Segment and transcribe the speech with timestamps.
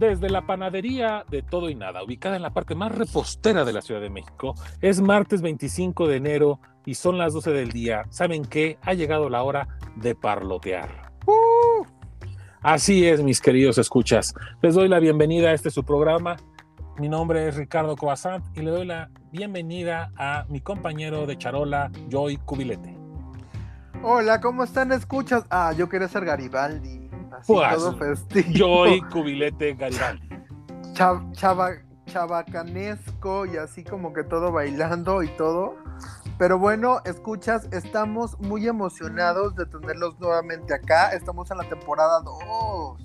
[0.00, 3.82] desde la panadería de Todo y Nada, ubicada en la parte más repostera de la
[3.82, 4.54] Ciudad de México.
[4.80, 8.06] Es martes 25 de enero y son las 12 del día.
[8.08, 8.78] ¿Saben qué?
[8.80, 11.12] Ha llegado la hora de parlotear.
[11.26, 11.84] ¡Uh!
[12.62, 14.34] Así es, mis queridos escuchas.
[14.62, 16.36] Les doy la bienvenida a este su programa.
[16.98, 21.90] Mi nombre es Ricardo Coazant y le doy la bienvenida a mi compañero de charola,
[22.08, 22.96] Joy Cubilete.
[24.02, 24.92] Hola, ¿cómo están?
[24.92, 25.44] ¿Escuchas?
[25.50, 26.99] Ah, yo quería ser Garibaldi.
[27.40, 28.48] Así Pues, todo festivo.
[28.54, 30.28] Joy Cubilete Garibaldi.
[30.94, 35.76] Cha- chava- chabacanesco y así como que todo bailando y todo.
[36.38, 41.10] Pero bueno, escuchas, estamos muy emocionados de tenerlos nuevamente acá.
[41.12, 42.98] Estamos en la temporada 2.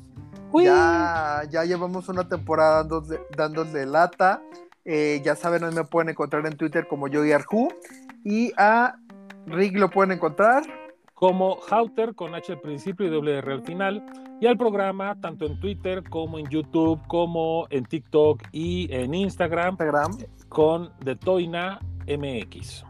[0.63, 4.41] Ya, ya llevamos una temporada dándole, dándole lata.
[4.85, 7.67] Eh, ya saben, hoy me pueden encontrar en Twitter como Joey Arju.
[8.23, 8.95] Y a
[9.47, 10.63] Rick lo pueden encontrar.
[11.15, 14.05] Como Hauter con H al principio y doble R al final,
[14.39, 19.71] y al programa tanto en Twitter como en YouTube, como en TikTok y en Instagram
[19.71, 20.11] Instagram.
[20.49, 22.83] con The Toina MX.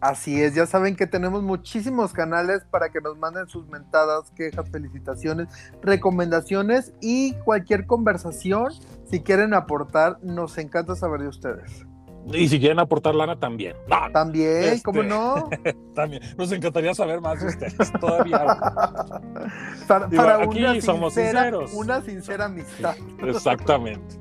[0.00, 4.70] Así es, ya saben que tenemos muchísimos canales para que nos manden sus mentadas, quejas,
[4.70, 5.48] felicitaciones,
[5.82, 8.72] recomendaciones y cualquier conversación.
[9.10, 11.89] Si quieren aportar, nos encanta saber de ustedes.
[12.32, 13.74] Y si quieren aportar lana también.
[13.88, 15.48] No, También, Este- ¿cómo no?
[15.94, 16.22] también.
[16.36, 18.38] Nos encantaría saber más de ustedes todavía.
[19.88, 21.72] para Digo, para aquí una, somos sincera, sinceros.
[21.74, 22.94] una sincera amistad.
[23.22, 24.16] Exactamente.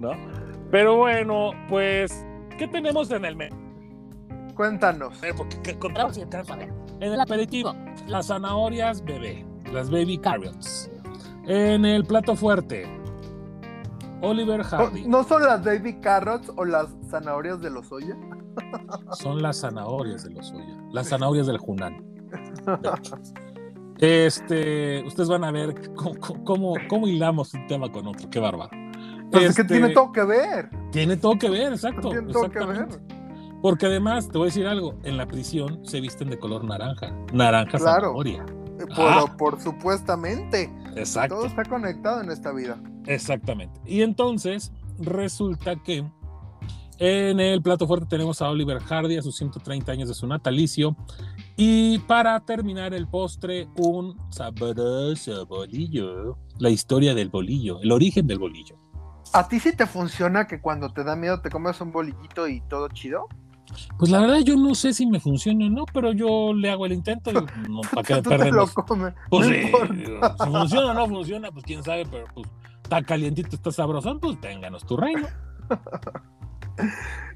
[0.00, 0.12] ¿No?
[0.70, 2.26] Pero bueno, pues,
[2.58, 3.56] ¿qué tenemos en el menú?
[4.54, 5.20] Cuéntanos.
[7.00, 7.74] En el aperitivo,
[8.06, 10.90] las zanahorias bebé, las baby carrots.
[11.46, 12.86] En el plato fuerte,
[14.24, 15.08] Oliver ¿No, Hardy.
[15.08, 18.16] ¿No son las baby carrots o las zanahorias de los soya?
[19.12, 22.04] Son las zanahorias de los Oya, las zanahorias del Junán.
[22.82, 23.16] de hecho.
[23.98, 28.70] Este, ustedes van a ver cómo, cómo, cómo hilamos un tema con otro, qué bárbaro.
[29.30, 30.68] Pues es que Este, tiene todo que ver.
[30.90, 32.10] tiene todo que ver, exacto.
[32.10, 32.88] Tiene todo que ver.
[33.62, 37.12] Porque además, te voy a decir algo, en la prisión se visten de color naranja,
[37.32, 38.08] naranja Claro.
[38.08, 38.44] zanahoria.
[38.80, 39.24] Eh, Por, Ah.
[39.38, 40.70] por supuestamente.
[40.96, 41.36] Exacto.
[41.36, 42.76] Todo está conectado en esta vida.
[43.06, 43.80] Exactamente.
[43.86, 46.04] Y entonces resulta que
[46.98, 50.96] en el plato fuerte tenemos a Oliver Hardy a sus 130 años de su natalicio.
[51.56, 56.38] Y para terminar el postre, un sabroso bolillo.
[56.58, 58.76] La historia del bolillo, el origen del bolillo.
[59.32, 62.60] ¿A ti sí te funciona que cuando te da miedo te comes un bolillito y
[62.60, 63.26] todo chido?
[63.98, 66.86] Pues la verdad yo no sé si me funciona o no, pero yo le hago
[66.86, 67.30] el intento.
[67.32, 67.34] y
[67.68, 69.14] No, ¿Para qué Tú te lo comes.
[69.28, 70.36] Pues no importa.
[70.44, 72.46] si funciona o no funciona, pues quién sabe, pero pues
[72.84, 75.26] está calientito, está sabrosón, pues ténganos tu reino.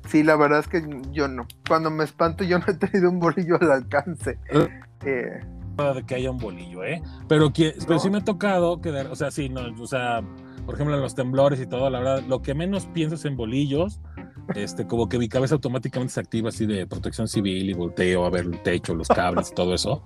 [0.08, 0.82] Sí, la verdad es que
[1.12, 1.46] yo no.
[1.68, 4.36] Cuando me espanto yo no he tenido un bolillo al alcance.
[4.50, 4.68] ¿Eh?
[5.04, 5.40] Eh,
[5.94, 7.00] de que haya un bolillo, ¿eh?
[7.28, 8.00] Pero, que, pero ¿No?
[8.00, 10.22] sí me ha tocado quedar, o sea, sí, no, o sea,
[10.66, 14.00] por ejemplo, en los temblores y todo, la verdad, lo que menos piensas en bolillos,
[14.56, 18.30] este, como que mi cabeza automáticamente se activa así de protección civil y volteo a
[18.30, 20.02] ver el techo, los cables y todo eso.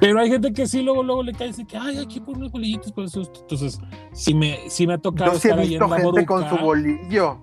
[0.00, 2.36] Pero hay gente que sí, luego, luego le cae y dice que, ay, aquí por
[2.36, 3.40] unos bolillitos por el susto.
[3.42, 3.78] Entonces,
[4.12, 7.38] sí me, sí me ha tocado yo sí he visto gente con su bolillo.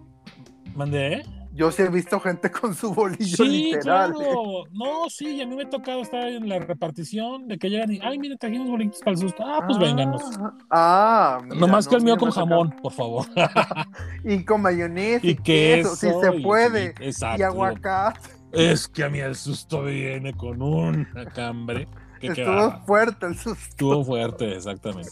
[0.76, 1.24] ¿Mandé?
[1.52, 4.14] Yo sí he visto gente con su bolillo Sí, literal.
[4.14, 4.22] claro.
[4.22, 4.70] eh.
[4.72, 7.92] No, sí, y a mí me ha tocado estar en la repartición de que llegan
[7.92, 9.44] y, ay, mire, trajimos bolillitos para el susto.
[9.46, 10.22] Ah, pues vénganos.
[10.70, 13.26] Ah, mira, Nomás que el mío con jamón, por favor.
[14.24, 15.96] Y con mayonesa y, y queso.
[15.96, 16.82] si se y puede.
[16.94, 17.04] chilito.
[17.04, 17.40] Exacto.
[17.42, 18.30] Y aguacate.
[18.52, 21.88] Es que a mí el susto viene con un cambre.
[22.22, 23.66] Estuvo fuerte el susto.
[23.70, 25.12] Estuvo fuerte, exactamente.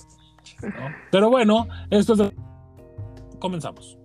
[0.62, 0.96] ¿no?
[1.12, 2.32] Pero bueno, esto es.
[3.40, 3.98] Comenzamos.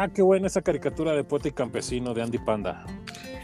[0.00, 2.84] Ah, qué buena esa caricatura de poeta y campesino de Andy Panda.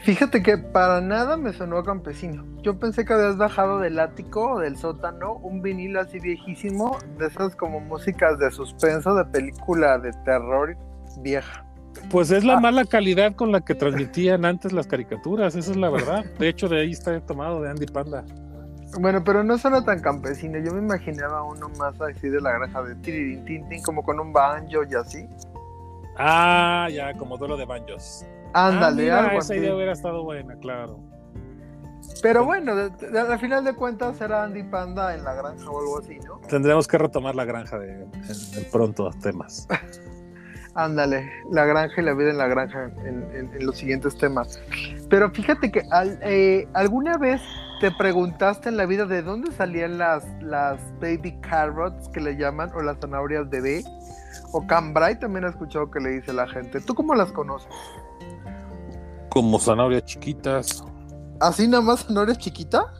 [0.03, 2.45] Fíjate que para nada me sonó a campesino.
[2.61, 7.27] Yo pensé que habías bajado del ático o del sótano un vinil así viejísimo, de
[7.27, 10.77] esas como músicas de suspenso de película de terror
[11.21, 11.65] vieja.
[12.09, 12.59] Pues es la Ah.
[12.61, 16.23] mala calidad con la que transmitían antes las caricaturas, esa es la verdad.
[16.39, 18.23] De hecho, de ahí está tomado de Andy Panda.
[18.97, 20.57] Bueno, pero no suena tan campesino.
[20.59, 24.21] Yo me imaginaba uno más así de la granja de tiririn, tin, tin, como con
[24.21, 25.27] un banjo y así.
[26.17, 28.25] Ah, ya, como duelo de banjos.
[28.53, 29.61] Ándale, ah, algo esa así.
[29.61, 30.99] idea hubiera estado buena, claro.
[32.21, 36.17] Pero bueno, al final de cuentas era Andy Panda en la granja o algo así,
[36.19, 36.39] ¿no?
[36.47, 38.07] Tendríamos que retomar la granja de,
[38.71, 39.67] pronto temas.
[40.75, 44.59] Ándale, la granja y la vida en la granja en, los siguientes temas.
[45.09, 45.83] Pero fíjate que
[46.21, 47.41] eh, alguna vez
[47.79, 52.71] te preguntaste en la vida de dónde salían las, las baby carrots que le llaman
[52.75, 53.83] o las zanahorias bebé.
[54.51, 56.79] O cambrai también he escuchado que le dice la gente.
[56.81, 57.69] ¿Tú cómo las conoces?
[59.29, 60.83] Como zanahorias chiquitas.
[61.39, 62.93] ¿Así nada más zanahorias chiquita?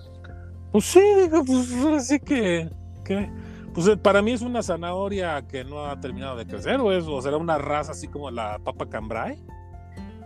[0.72, 2.70] Pues sí, digo, pues así que,
[3.06, 3.32] que
[3.74, 7.06] pues eh, para mí es una zanahoria que no ha terminado de crecer, o, es,
[7.06, 9.38] o será una raza así como la papa cambrai.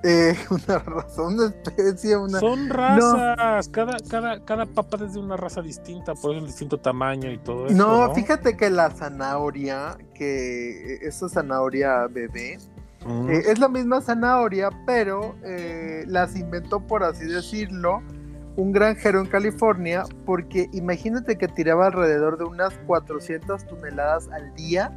[0.03, 2.39] Eh, una raza, una especie, una.
[2.39, 6.79] Son razas, cada, cada, cada papa es de una raza distinta, por eso el distinto
[6.79, 7.75] tamaño y todo eso.
[7.75, 12.57] No, fíjate que la zanahoria, que eh, esa zanahoria bebé,
[13.29, 15.33] es la misma zanahoria, pero
[16.05, 18.01] las inventó, por así decirlo,
[18.59, 24.91] un granjero en California porque imagínate que tiraba alrededor de unas 400 toneladas al día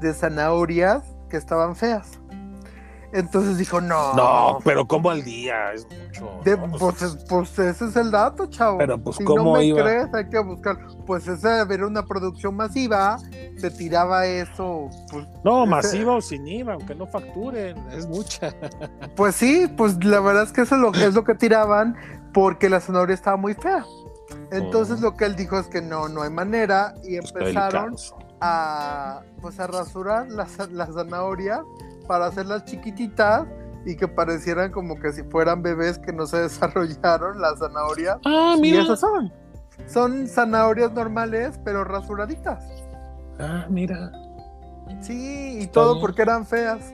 [0.00, 2.20] de zanahorias que estaban feas.
[3.12, 4.14] Entonces dijo, no.
[4.14, 5.72] No, pero ¿cómo al día?
[5.72, 6.40] Es mucho.
[6.78, 8.78] pues, pues, ese es el dato, chavo.
[8.78, 9.82] Pero pues, si ¿cómo no me iba?
[9.82, 10.78] crees, hay que buscar.
[11.06, 13.18] Pues esa era una producción masiva,
[13.56, 14.88] se tiraba eso.
[15.10, 18.54] Pues, no, masiva o sin IVA, aunque no facturen, es mucha.
[19.16, 21.96] Pues sí, pues la verdad es que eso es lo, es lo que tiraban,
[22.32, 23.84] porque la zanahoria estaba muy fea.
[24.52, 25.02] Entonces oh.
[25.02, 27.96] lo que él dijo es que no, no hay manera y empezaron
[28.40, 31.60] a, pues, a rasurar las, las zanahorias
[32.10, 33.46] para hacerlas chiquititas
[33.86, 38.16] y que parecieran como que si fueran bebés que no se desarrollaron las zanahorias.
[38.24, 38.78] Ah, mira.
[38.78, 39.32] Y esas son.
[39.86, 42.64] Son zanahorias normales, pero rasuraditas.
[43.38, 44.10] Ah, mira.
[45.00, 46.92] Sí, y todo porque eran feas.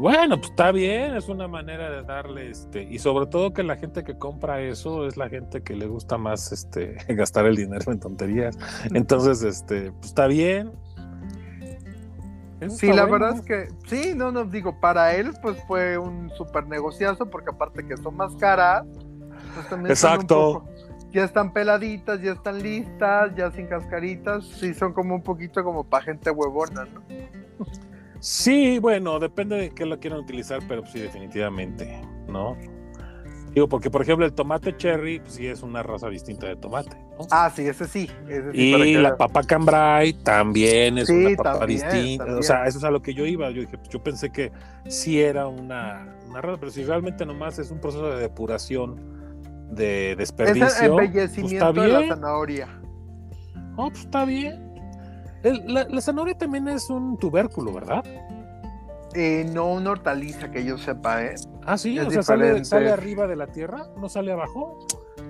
[0.00, 3.76] Bueno, pues está bien, es una manera de darle este, y sobre todo que la
[3.76, 7.92] gente que compra eso es la gente que le gusta más este gastar el dinero
[7.92, 8.58] en tonterías.
[8.92, 10.72] Entonces, este, pues está bien.
[12.70, 16.66] Sí, la verdad es que sí, no, no digo, para él pues fue un super
[16.66, 18.84] negociazo porque aparte que son más caras,
[19.54, 20.64] pues también Exacto.
[21.12, 25.84] ya están peladitas, ya están listas, ya sin cascaritas, sí son como un poquito como
[25.84, 27.02] para gente huevona, ¿no?
[28.20, 32.56] Sí, bueno, depende de qué lo quieran utilizar, pero sí, definitivamente, ¿no?
[33.54, 36.96] Digo, porque por ejemplo el tomate cherry, pues sí es una raza distinta de tomate,
[37.18, 37.26] ¿no?
[37.30, 38.10] Ah, sí, ese sí.
[38.28, 42.36] Ese sí y la papa cambrai también es una papa distinta.
[42.36, 43.50] O sea, eso es a lo que yo iba.
[43.50, 44.50] Yo dije, yo pensé que
[44.88, 48.96] sí era una, una raza, pero si realmente nomás es un proceso de depuración
[49.70, 50.66] de desperdicio.
[50.66, 51.86] Es el embellecimiento pues está bien.
[51.86, 52.68] de la zanahoria.
[53.76, 54.64] Oh, pues está bien
[55.52, 58.04] la, zanahoria también es un tubérculo, ¿verdad?
[59.14, 61.34] Eh, no una hortaliza que yo sepa, ¿eh?
[61.64, 64.86] Ah, sí, o sea, sale, arriba de la tierra, no sale abajo.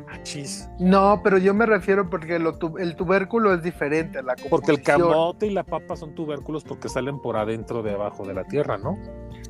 [0.09, 0.69] Ah, chis.
[0.79, 5.51] No, pero yo me refiero porque el tubérculo es diferente la Porque el camote y
[5.51, 8.99] la papa son tubérculos porque salen por adentro de abajo de la tierra, ¿no?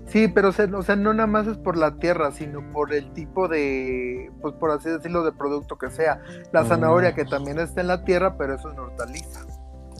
[0.06, 0.52] Sí, pero o
[0.82, 4.70] sea, no nada más es por la tierra, sino por el tipo de, pues por
[4.70, 6.20] así decirlo, de producto que sea.
[6.52, 6.66] La mm.
[6.66, 9.46] zanahoria que también está en la tierra, pero eso es una hortaliza.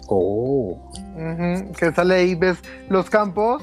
[0.06, 0.90] Oh.
[1.78, 2.58] que sale ahí, ves
[2.88, 3.62] los campos.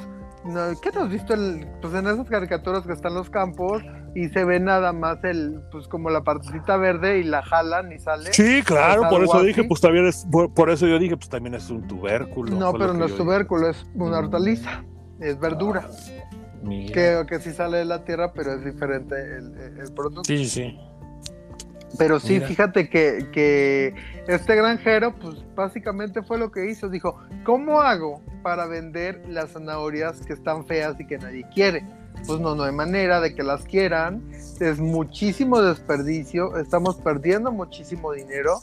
[0.81, 3.83] ¿Qué te has visto el, pues en esas caricaturas que están los campos
[4.15, 7.99] y se ve nada más el, pues como la partecita verde y la jalan y
[7.99, 8.33] sale?
[8.33, 11.69] Sí, claro, por eso dije, pues también es, por, eso yo dije, pues también es
[11.69, 12.55] un tubérculo.
[12.55, 14.25] No, pero no es tubérculo, es una mm.
[14.25, 14.83] hortaliza,
[15.19, 15.87] es verdura.
[15.87, 16.21] Ah,
[16.63, 20.23] que, que sí sale de la tierra, pero es diferente el, el producto.
[20.23, 20.77] Sí, sí.
[21.97, 23.93] Pero sí, fíjate que,
[24.27, 26.89] este granjero, pues básicamente fue lo que hizo.
[26.89, 31.85] Dijo, ¿cómo hago para vender las zanahorias que están feas y que nadie quiere?
[32.27, 34.23] Pues no, no hay manera de que las quieran.
[34.59, 36.57] Es muchísimo desperdicio.
[36.57, 38.61] Estamos perdiendo muchísimo dinero.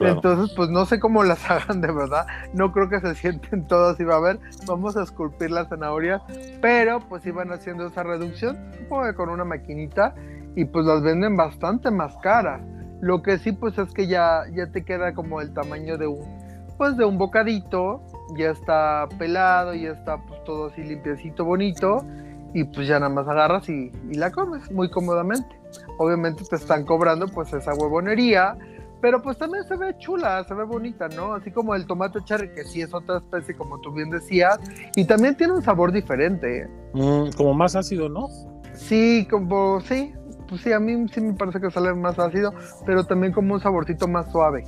[0.00, 2.26] Entonces, pues no sé cómo las hagan de verdad.
[2.52, 6.22] No creo que se sienten todas y va a ver, vamos a esculpir las zanahorias.
[6.60, 10.14] Pero pues iban haciendo esa reducción, supongo que con una maquinita
[10.56, 12.60] y pues las venden bastante más caras.
[13.00, 16.44] Lo que sí pues es que ya, ya te queda como el tamaño de un
[16.76, 18.02] pues de un bocadito,
[18.36, 22.04] ya está pelado, ya está pues todo así limpiecito, bonito
[22.54, 25.58] y pues ya nada más agarras y, y la comes muy cómodamente.
[25.98, 28.56] Obviamente te están cobrando pues esa huevonería,
[29.00, 31.34] pero pues también se ve chula, se ve bonita, ¿no?
[31.34, 34.58] Así como el tomate cherry, que sí es otra especie, como tú bien decías,
[34.96, 36.68] y también tiene un sabor diferente.
[36.94, 38.28] Mm, como más ácido, ¿no?
[38.72, 40.14] Sí, como, sí,
[40.48, 42.54] pues sí, a mí sí me parece que sale más ácido,
[42.86, 44.64] pero también como un saborcito más suave,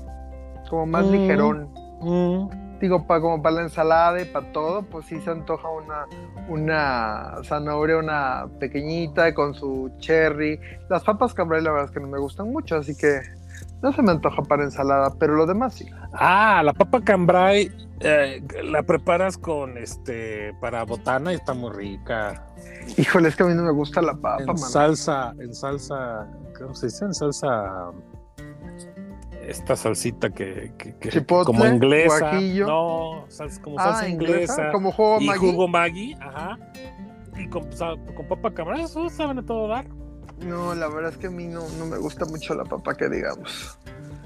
[0.69, 1.71] como más mm, ligerón.
[2.03, 2.66] Mm.
[2.81, 6.07] Digo, para como para la ensalada y para todo, pues sí se antoja una,
[6.49, 10.61] una zanahoria, una pequeñita con su cherry.
[10.91, 13.21] Las papas cambray la verdad es que no me gustan mucho, así que
[13.83, 15.87] No se me antoja para ensalada, pero lo demás sí.
[16.13, 22.45] Ah, la papa cambray eh, la preparas con este para botana y está muy rica.
[22.97, 24.59] Híjole, es que a mí no me gusta la papa, En man.
[24.59, 26.27] salsa, en salsa,
[26.59, 27.05] ¿cómo se dice?
[27.07, 27.91] En salsa
[29.49, 32.19] esta salsita que, que- que- Chipotle, como inglesa.
[32.31, 32.67] guajillo.
[32.67, 34.73] No, salsa- como Ah, salsa inglesa.
[34.73, 35.39] Como jugo y Maggi.
[35.39, 36.59] jugo Maggi, ajá.
[37.37, 37.65] Y con,
[38.15, 39.87] con papa cambray, eso saben a todo dar.
[40.41, 43.09] No, la verdad es que a mí no, no me gusta mucho la papa, que
[43.09, 43.79] digamos.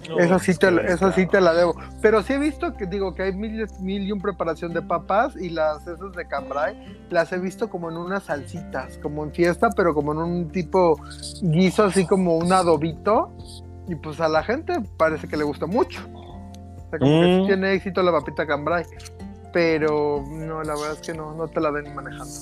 [0.09, 1.75] No, eso sí, es te, la- eso sí te la debo.
[2.01, 5.37] Pero sí he visto que digo que hay mil, mil y un preparación de papas
[5.37, 9.69] y las esas de cambray las he visto como en unas salsitas, como en fiesta,
[9.77, 10.99] pero como en un tipo
[11.43, 13.31] guiso así como un adobito.
[13.91, 16.01] Y pues a la gente parece que le gusta mucho.
[16.15, 17.47] O sea, como que sí Mm.
[17.47, 18.85] tiene éxito la papita cambray.
[19.53, 22.33] Pero no, la verdad es que no, no te la ven manejando.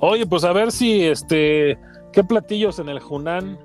[0.00, 1.78] Oye, pues a ver si este,
[2.12, 3.58] ¿qué platillos en el Hunan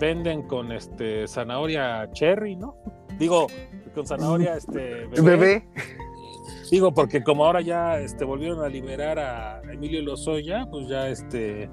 [0.00, 2.74] venden con este zanahoria cherry, ¿no?
[3.18, 3.46] Digo,
[3.94, 5.22] con zanahoria este bebé.
[5.22, 5.68] Bebé.
[6.70, 11.70] Digo, porque como ahora ya este volvieron a liberar a Emilio Lozoya, pues ya este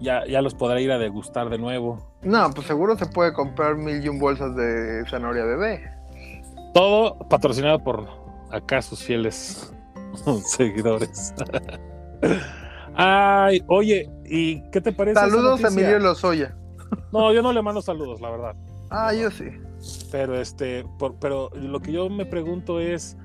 [0.00, 1.98] ya, ya los podrá ir a degustar de nuevo.
[2.22, 5.90] No, pues seguro se puede comprar mil y un bolsas de zanahoria bebé.
[6.72, 8.06] Todo patrocinado por
[8.50, 9.72] acá sus fieles
[10.46, 11.34] seguidores.
[12.96, 15.18] Ay, oye, ¿y qué te parece?
[15.20, 15.68] Saludos a?
[15.68, 16.56] Emilio Lozoya.
[17.12, 18.54] No, yo no le mando saludos, la verdad.
[18.90, 19.46] Ah, yo sí.
[20.12, 23.16] Pero este, por- pero lo que yo me pregunto es,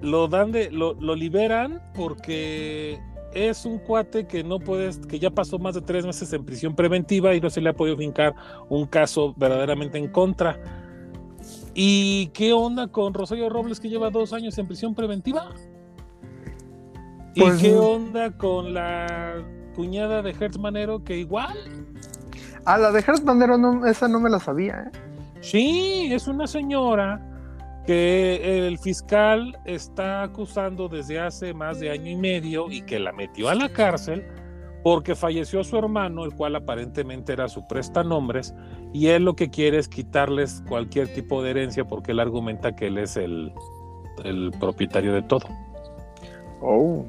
[0.00, 2.98] lo dan de, lo, lo liberan porque
[3.34, 6.74] es un cuate que no puedes, que ya pasó más de tres meses en prisión
[6.74, 8.34] preventiva y no se le ha podido fincar
[8.68, 10.58] un caso verdaderamente en contra.
[11.74, 15.50] ¿Y qué onda con Rosario Robles que lleva dos años en prisión preventiva?
[17.34, 17.78] ¿Y Pues, qué mm.
[17.78, 19.44] onda con la
[19.74, 21.56] cuñada de Hertz Manero que igual?
[22.64, 24.98] Ah, la de Hertz Bandero, no, esa no me la sabía, ¿eh?
[25.40, 27.29] Sí, es una señora
[27.86, 33.12] que el fiscal está acusando desde hace más de año y medio y que la
[33.12, 34.24] metió a la cárcel
[34.82, 38.54] porque falleció su hermano, el cual aparentemente era su prestanombres,
[38.92, 42.86] y él lo que quiere es quitarles cualquier tipo de herencia porque él argumenta que
[42.86, 43.52] él es el,
[44.24, 45.46] el propietario de todo.
[46.62, 47.04] Oh.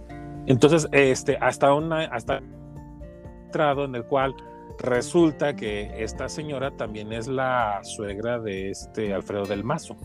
[0.47, 2.41] Entonces, este, hasta una, hasta
[3.45, 4.35] entrado en el cual
[4.79, 9.95] resulta que esta señora también es la suegra de este Alfredo del Mazo.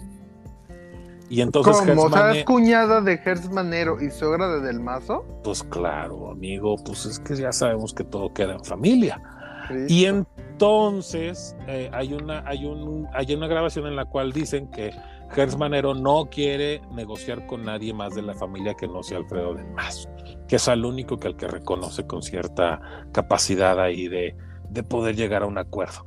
[1.28, 2.02] Y entonces, ¿Cómo?
[2.02, 5.25] O sea, es cuñada de Hertz Manero y suegra de Del Mazo.
[5.42, 9.21] pues claro, amigo, pues es que ya sabemos que todo queda en familia.
[9.68, 9.87] Sí.
[9.88, 14.92] Y entonces eh, hay, una, hay, un, hay una grabación en la cual dicen que
[15.35, 19.54] Hertz Manero no quiere negociar con nadie más de la familia que no sea Alfredo
[19.54, 20.09] del Mazo,
[20.47, 22.80] que es el único que al que reconoce con cierta
[23.12, 24.37] capacidad ahí de,
[24.71, 26.06] de poder llegar a un acuerdo.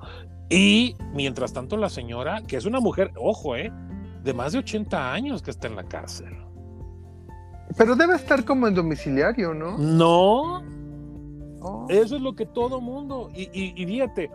[0.49, 3.71] Y mientras tanto la señora, que es una mujer, ojo, eh,
[4.23, 6.35] de más de 80 años que está en la cárcel.
[7.77, 9.77] Pero debe estar como en domiciliario, ¿no?
[9.77, 10.63] No,
[11.61, 11.85] Oh.
[11.89, 14.31] Eso es lo que todo mundo, y, y, y fíjate,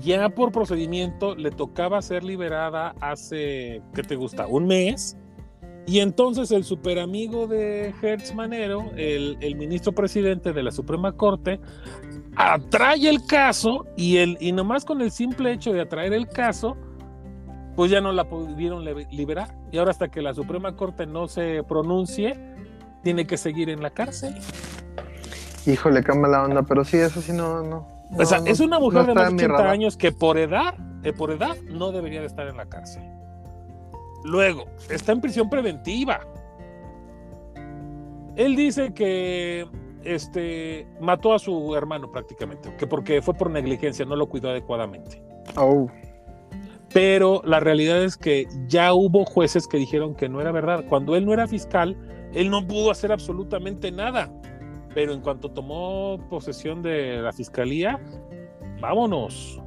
[0.00, 4.46] ya por procedimiento le tocaba ser liberada hace, ¿qué te gusta?
[4.46, 5.16] Un mes.
[5.86, 11.12] Y entonces el super amigo de Hertz Manero, el, el ministro presidente de la Suprema
[11.12, 11.60] Corte,
[12.36, 16.78] atrae el caso y, el, y nomás con el simple hecho de atraer el caso,
[17.76, 19.54] pues ya no la pudieron liberar.
[19.72, 22.38] Y ahora hasta que la Suprema Corte no se pronuncie,
[23.02, 24.34] tiene que seguir en la cárcel.
[25.66, 27.88] Híjole, qué mala onda, pero sí, eso sí no, no.
[28.16, 29.70] O sea, no, es una no mujer de más de en mi 80 radar.
[29.72, 33.02] años que por edad, eh, por edad no debería de estar en la cárcel.
[34.24, 36.20] Luego, está en prisión preventiva.
[38.36, 39.66] Él dice que
[40.02, 45.22] este mató a su hermano prácticamente, que porque fue por negligencia, no lo cuidó adecuadamente.
[45.56, 45.88] Oh.
[46.94, 50.84] Pero la realidad es que ya hubo jueces que dijeron que no era verdad.
[50.88, 51.96] Cuando él no era fiscal,
[52.32, 54.32] él no pudo hacer absolutamente nada.
[54.94, 58.00] Pero en cuanto tomó posesión de la fiscalía,
[58.80, 59.60] vámonos.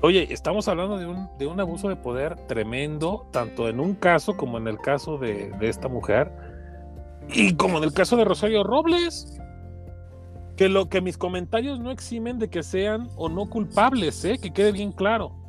[0.00, 4.36] Oye, estamos hablando de un, de un abuso de poder tremendo, tanto en un caso
[4.36, 6.32] como en el caso de, de esta mujer,
[7.32, 9.38] y como en el caso de Rosario Robles.
[10.56, 14.38] Que lo que mis comentarios no eximen de que sean o no culpables, ¿eh?
[14.38, 15.41] que quede bien claro.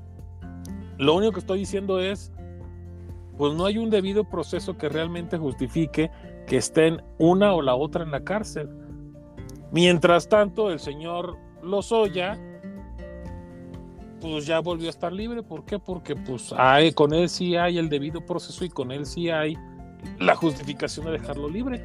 [1.03, 2.31] Lo único que estoy diciendo es,
[3.37, 6.09] pues no hay un debido proceso que realmente justifique
[6.47, 8.69] que estén una o la otra en la cárcel.
[9.73, 12.39] Mientras tanto, el señor Lozoya,
[14.21, 15.43] pues ya volvió a estar libre.
[15.43, 15.77] ¿Por qué?
[15.77, 19.57] Porque pues hay, con él sí hay el debido proceso y con él sí hay
[20.19, 21.83] la justificación de dejarlo libre.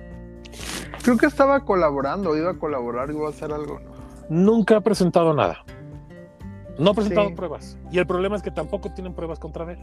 [1.03, 3.81] Creo que estaba colaborando, iba a colaborar, iba a hacer algo.
[4.29, 5.65] Nunca ha presentado nada.
[6.79, 7.35] No ha presentado Sí.
[7.35, 7.79] pruebas.
[7.91, 9.79] Y el problema es que tampoco tienen pruebas contra él.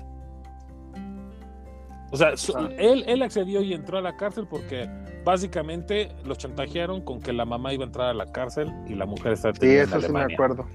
[2.11, 2.69] O sea, Ah.
[2.77, 4.87] él, él accedió y entró a la cárcel porque
[5.25, 9.05] básicamente los chantajearon con que la mamá iba a entrar a la cárcel y la
[9.05, 10.65] mujer está Sí, detenida en eso sí me acuerdo.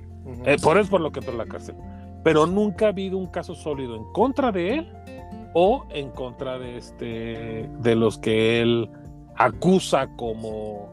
[0.44, 1.76] Eh, por eso es por lo que entró a la cárcel.
[2.22, 4.92] Pero nunca ha habido un caso sólido en contra de él
[5.54, 8.90] o en contra de este de los que él
[9.36, 10.90] acusa como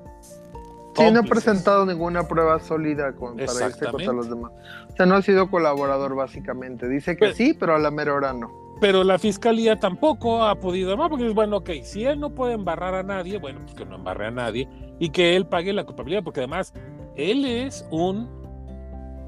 [0.98, 4.52] Sí, no ha presentado ninguna prueba sólida con, para irse contra los demás.
[4.92, 6.88] O sea, no ha sido colaborador básicamente.
[6.90, 8.52] Dice que Pero- sí, pero a la mera hora no.
[8.80, 11.10] Pero la fiscalía tampoco ha podido, ¿no?
[11.10, 13.96] Porque es bueno, ok, si él no puede embarrar a nadie, bueno, pues que no
[13.96, 14.68] embarre a nadie
[15.00, 16.74] y que él pague la culpabilidad, porque además
[17.16, 18.30] él es un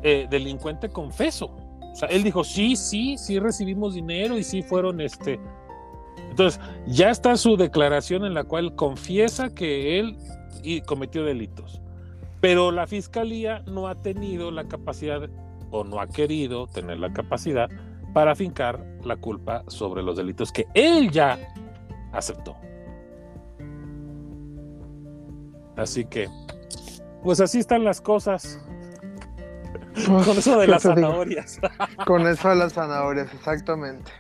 [0.04, 1.56] eh, delincuente confeso.
[1.92, 5.40] O sea, él dijo, sí, sí, sí recibimos dinero y sí fueron este.
[6.30, 10.16] Entonces, ya está su declaración en la cual confiesa que él
[10.64, 11.82] y- cometió delitos.
[12.42, 15.30] Pero la fiscalía no ha tenido la capacidad
[15.72, 17.70] o no ha querido tener la capacidad
[18.14, 21.38] para fincar la culpa sobre los delitos que él ya
[22.12, 22.56] aceptó.
[25.76, 26.28] Así que,
[27.24, 28.60] pues así están las cosas.
[30.06, 31.60] Con eso de ¿Qué las zanahorias.
[32.06, 34.12] Con eso de las zanahorias, exactamente.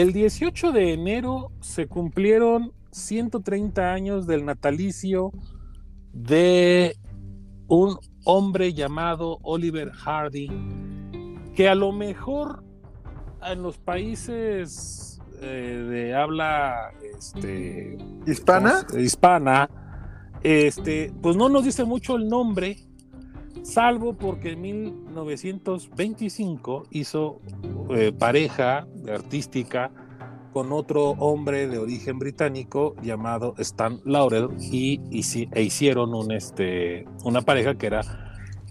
[0.00, 5.30] El 18 de enero se cumplieron 130 años del natalicio
[6.14, 6.96] de
[7.68, 10.48] un hombre llamado Oliver Hardy,
[11.54, 12.64] que a lo mejor
[13.46, 18.76] en los países eh, de habla este, ¿Hispana?
[18.86, 19.68] ¿cómo se- hispana,
[20.42, 22.78] este, pues no nos dice mucho el nombre,
[23.62, 27.40] salvo porque en 1925 hizo
[27.90, 29.90] eh, pareja artística
[30.52, 35.00] con otro hombre de origen británico llamado Stan Laurel y,
[35.52, 38.00] e hicieron un, este, una pareja que era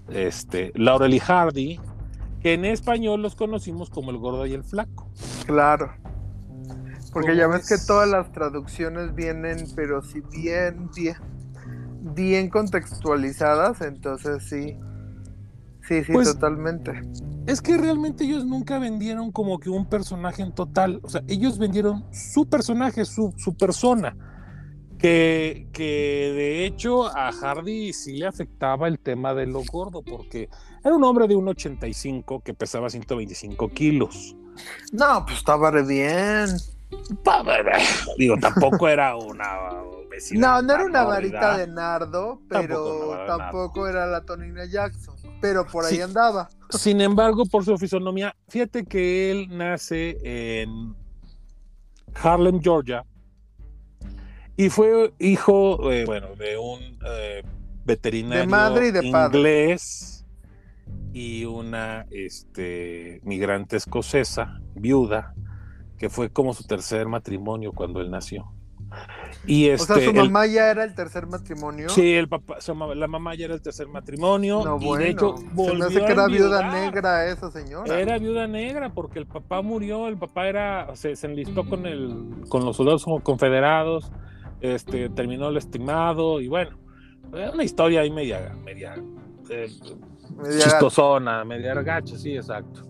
[0.09, 1.79] este, Laurel y Hardy,
[2.41, 5.09] que en español los conocimos como el gordo y el flaco.
[5.45, 5.93] Claro.
[7.13, 11.17] Porque ya ¿Cómo ves que todas las traducciones vienen, pero si bien, bien,
[12.01, 14.77] bien contextualizadas, entonces sí.
[15.87, 16.91] Sí, sí, Pues- totalmente.
[17.47, 20.99] Es que realmente ellos nunca vendieron como que un personaje en total.
[21.03, 24.15] O sea, ellos vendieron su personaje, su, su persona.
[24.99, 30.49] Que, que de hecho a Hardy sí le afectaba el tema de lo gordo, porque
[30.83, 34.35] era un hombre de 1,85 que pesaba 125 kilos.
[34.91, 36.49] No, pues estaba re bien.
[38.17, 40.39] Digo, tampoco era una obesidad.
[40.39, 45.15] No, no era una varita de nardo, pero tampoco era la Tonina Jackson.
[45.41, 46.01] Pero por ahí Sí.
[46.01, 46.49] andaba.
[46.71, 50.17] Sin embargo, por su fisonomía, fíjate que él nace
[50.61, 50.95] en
[52.21, 53.05] Harlem, Georgia,
[54.57, 57.43] y fue hijo, eh, bueno, de un eh,
[57.85, 59.37] veterinario De madre y de padre.
[59.37, 60.25] inglés
[61.13, 65.33] y una este, migrante escocesa, viuda,
[65.99, 68.51] que fue como su tercer matrimonio cuando él nació.
[69.45, 71.89] Y este, o sea, su el- mamá ya era el tercer matrimonio.
[71.89, 72.57] Sí, el papá,
[72.95, 74.63] la mamá ya era el tercer matrimonio.
[74.65, 75.03] No, y bueno.
[75.03, 77.99] de hecho, se me volvió hace que a era viuda negra esa señora.
[77.99, 82.41] Era viuda negra porque el papá murió, el papá era, se, se enlistó con el,
[82.49, 84.11] con los soldados confederados,
[84.61, 86.77] este, terminó el estimado y bueno,
[87.53, 88.95] una historia ahí media, media
[89.49, 89.67] eh,
[90.35, 92.87] Media chistosona, media gacha, sí, exacto.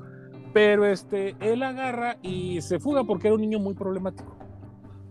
[0.54, 4.38] Pero este, él agarra y se fuga porque era un niño muy problemático.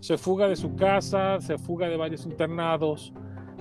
[0.00, 3.12] Se fuga de su casa, se fuga de varios internados.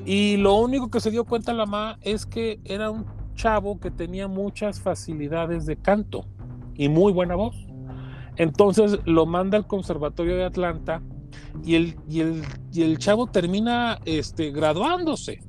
[0.06, 3.92] Y lo único que se dio cuenta la mamá es que era un chavo que
[3.92, 6.26] tenía muchas facilidades de canto
[6.76, 7.68] y muy buena voz.
[8.38, 11.02] Entonces lo manda al Conservatorio de Atlanta
[11.64, 15.42] y el, y el, y el chavo termina este, graduándose.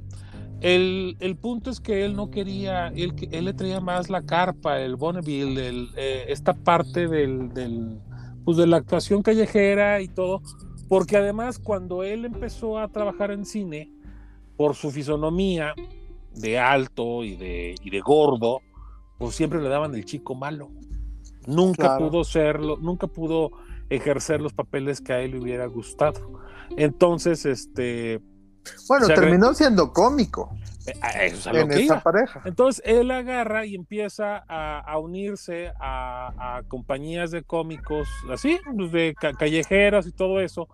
[0.61, 4.97] El, el punto es que él no quería, él, le traía más la carpa, el
[4.97, 8.01] Bonneville, el, eh, esta parte del, del,
[8.45, 10.43] pues de la actuación callejera y todo,
[10.89, 13.93] porque además cuando él empezó a trabajar en cine,
[14.57, 15.75] por su fisonomía
[16.35, 18.61] de alto y de, y de gordo,
[19.19, 20.71] pues siempre le daban el chico malo.
[21.47, 22.11] Nunca Claro.
[22.11, 23.53] pudo serlo, nunca pudo
[23.91, 26.33] ejercer los papeles que a él le hubiera gustado.
[26.77, 28.21] Entonces, este,
[28.89, 30.51] Bueno, O sea, que- terminó siendo cómico
[30.87, 32.01] eh, a eso es a lo en que esa iba.
[32.03, 32.43] pareja.
[32.45, 38.91] Entonces él agarra y empieza a, a unirse a, a compañías de cómicos, así, pues,
[38.93, 40.69] de ca- callejeras y todo eso.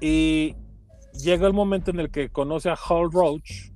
[0.00, 0.56] Y
[1.22, 3.70] llega el momento en el que conoce a Hall Roach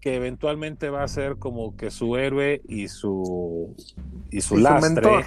[0.00, 3.74] que eventualmente va a ser como que su héroe y su
[4.30, 5.24] y su lastre.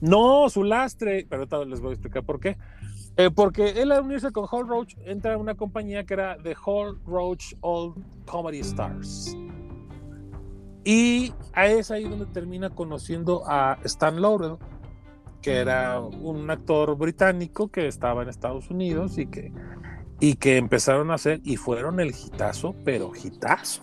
[0.00, 2.56] no, su lastre, pero les voy a explicar por qué.
[3.16, 6.56] Eh, porque él al unirse con Hall Roach entra en una compañía que era The
[6.64, 9.36] Hall Roach Old Comedy Stars.
[10.84, 14.56] Y es ahí donde termina conociendo a Stan Laurel,
[15.42, 19.52] que era un actor británico que estaba en Estados Unidos y que,
[20.20, 23.82] y que empezaron a hacer y fueron el hitazo, pero hitazo.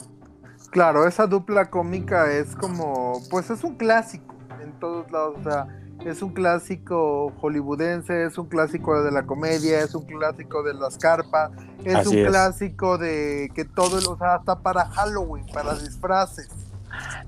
[0.72, 5.68] Claro, esa dupla cómica es como, pues es un clásico en todos lados, o sea,
[6.05, 10.97] es un clásico hollywoodense, es un clásico de la comedia, es un clásico de las
[10.97, 11.51] carpas,
[11.83, 16.49] es un clásico de que todo, o sea, hasta para Halloween, para disfraces.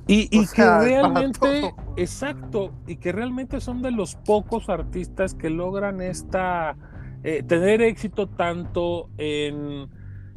[0.07, 6.75] Y, que realmente, exacto, y que realmente son de los pocos artistas que logran esta,
[7.23, 9.89] eh, tener éxito tanto en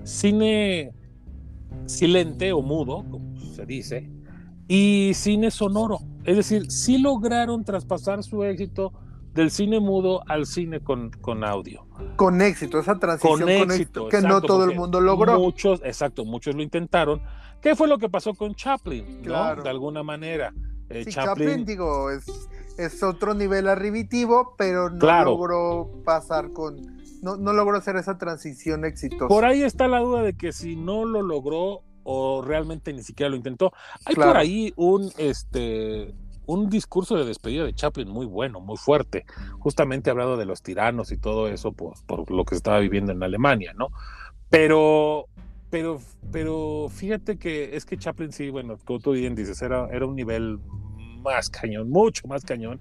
[0.02, 0.92] cine
[1.86, 4.10] silente o mudo, como se dice,
[4.74, 5.98] y cine sonoro.
[6.24, 8.94] Es decir, sí lograron traspasar su éxito
[9.35, 11.87] del cine mudo al cine con, con audio.
[12.16, 15.38] Con éxito, esa transición con éxito, que no todo el mundo logró.
[15.38, 17.20] Muchos, exacto, muchos lo intentaron,
[17.61, 19.22] ¿Qué fue lo que pasó con Chaplin?
[19.22, 20.52] De alguna manera.
[20.88, 22.24] Eh, Chaplin, digo, es,
[22.76, 26.80] es otro nivel arribitivo, pero no logró pasar con.
[27.22, 29.28] No, no logró hacer esa transición exitosa.
[29.28, 33.30] Por ahí está la duda de que si no lo logró o realmente ni siquiera
[33.30, 33.72] lo intentó.
[34.04, 39.24] Hay por ahí un este un discurso de despedida de Chaplin muy bueno, muy fuerte,
[39.58, 43.22] justamente hablado de los tiranos y todo eso pues, por lo que estaba viviendo en
[43.22, 43.88] Alemania, ¿no?
[44.50, 45.28] Pero
[45.72, 50.04] pero, pero fíjate que es que Chaplin sí, bueno, como tú bien dices, era, era
[50.04, 50.58] un nivel
[51.22, 52.78] más cañón, mucho más cañón.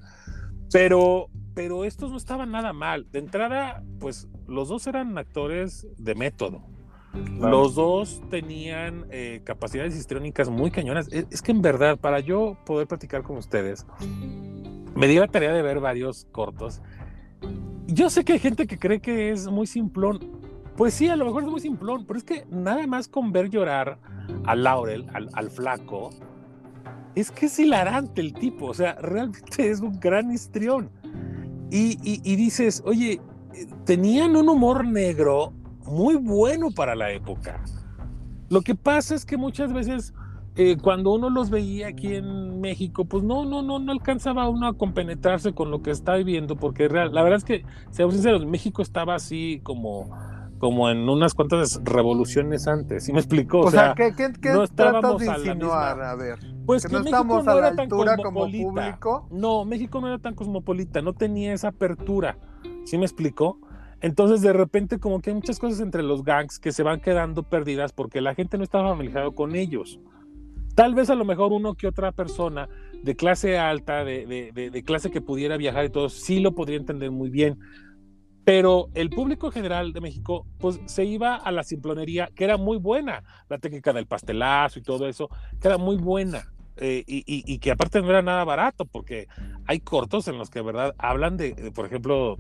[0.73, 3.09] Pero, pero estos no estaban nada mal.
[3.09, 6.63] De entrada, pues los dos eran actores de método.
[7.13, 11.07] Los dos tenían eh, capacidades histriónicas muy cañonas.
[11.11, 13.85] Es, es, que en verdad, para yo poder platicar con ustedes,
[14.95, 16.81] me di la tarea de ver varios cortos.
[17.87, 20.19] Yo sé que hay gente que cree que es muy simplón.
[20.77, 23.49] Pues sí, a lo mejor es muy simplón, pero es que nada más con ver
[23.49, 23.99] llorar
[24.45, 26.11] a Laurel, al, flaco,
[27.13, 30.89] es que es hilarante el tipo, o sea, realmente es un gran histrión.
[31.69, 33.21] Y, y, dices, oye,
[33.85, 35.53] tenían un humor negro
[35.91, 37.63] muy bueno para la época.
[38.49, 40.13] Lo que pasa es que muchas veces
[40.55, 44.67] eh, cuando uno los veía aquí en México, pues no, no, no, no alcanzaba uno
[44.67, 48.81] a compenetrarse con lo que está viviendo, porque la verdad es que, seamos sinceros, México
[48.81, 50.09] estaba así como
[50.61, 53.61] como en unas cuantas revoluciones antes, ¿sí me explicó?
[53.61, 55.99] O, sea, ¿qué, qué, qué no tratas de insinuar?
[55.99, 56.37] A, ver.
[56.67, 59.27] Pues que, no estamos a la altura como público.
[59.31, 62.37] No, México no era tan cosmopolita, no tenía esa apertura,
[62.85, 63.57] ¿sí me explicó?
[64.01, 67.43] Entonces, de repente, como que hay muchas cosas entre los gangs que se van quedando
[67.43, 69.99] perdidas porque la gente no estaba familiarizado con ellos.
[70.75, 72.67] Tal vez a lo mejor uno que otra persona
[73.03, 76.77] de clase alta, de, de, de clase que pudiera viajar y todo, sí lo podría
[76.77, 77.57] entender muy bien
[78.43, 82.77] pero el público general de México, pues se iba a la simplonería, que era muy
[82.77, 86.51] buena, la técnica del pastelazo y todo eso, que era muy buena.
[86.77, 89.27] Eh, y, que aparte no era nada barato, porque
[89.67, 92.37] hay cortos en los que, verdad, hablan de, por ejemplo,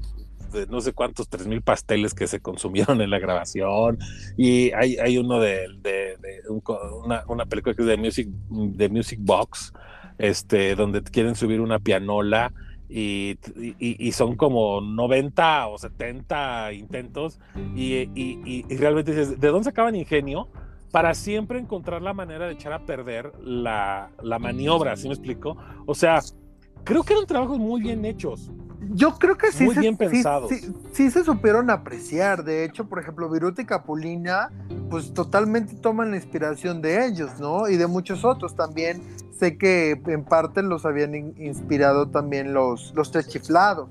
[0.69, 3.97] no sé cuántos, tres mil pasteles que se consumieron en la grabación,
[4.37, 5.67] y hay, hay uno de,
[7.03, 9.73] una, una, película que es de Music, de Music Box,
[10.17, 12.53] este, donde quieren subir una pianola
[12.93, 17.39] y, son como 90 o 70 intentos
[17.75, 20.49] y, realmente dices, ¿de dónde sacaban ingenio?
[20.91, 24.09] Para siempre encontrar la manera de echar a perder la,
[24.39, 25.55] maniobra, ¿sí me explico?
[25.85, 26.19] O sea,
[26.83, 28.51] creo que eran trabajos muy bien hechos.
[28.93, 29.63] Yo creo que sí.
[29.63, 30.51] Muy bien pensados.
[30.91, 32.43] Sí, se supieron apreciar.
[32.43, 34.51] De hecho, por ejemplo, Viruta y Capulina,
[34.89, 37.69] pues totalmente toman la inspiración de ellos, ¿no?
[37.69, 39.01] Y de muchos otros también
[39.31, 43.89] sé que en parte los habían inspirado también los, los tres chiflados.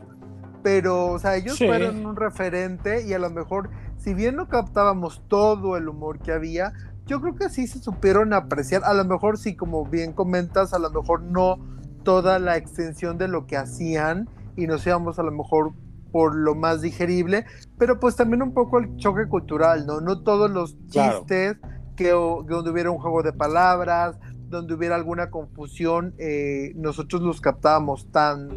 [0.63, 5.23] Pero, o sea, ellos fueron un referente y a lo mejor, si bien no captábamos
[5.29, 6.75] todo el humor que había,
[7.07, 8.85] yo creo que sí se supieron apreciar.
[8.85, 11.59] A lo mejor, sí, como bien comentas, a lo mejor no
[12.05, 15.73] toda la extensión de lo que hacían y nos íbamos a lo mejor
[16.13, 17.47] por lo más digerible,
[17.79, 20.01] pero pues también un poco el choque cultural, ¿no?
[20.01, 21.57] No todos los chistes
[21.97, 27.41] que, que donde hubiera un juego de palabras, donde hubiera alguna confusión, eh, nosotros los
[27.41, 28.49] captábamos tan,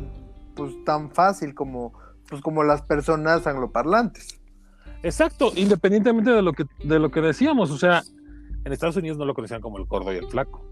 [0.55, 1.93] pues, tan fácil como,
[2.27, 4.41] pues, como las personas angloparlantes.
[5.03, 8.01] Exacto, independientemente de lo que, de lo que decíamos, o sea,
[8.65, 10.65] en Estados Unidos no lo conocían como el gordo y el flaco.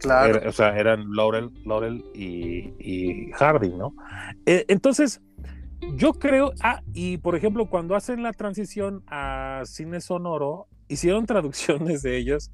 [0.00, 0.48] Claro.
[0.48, 3.30] o sea, eran Laurel, Laurel y, y
[3.76, 3.94] ¿no?
[4.46, 5.20] Eh, entonces,
[5.94, 12.02] yo creo, ah, y por ejemplo, cuando hacen la transición a cine sonoro, hicieron traducciones
[12.02, 12.50] de ellos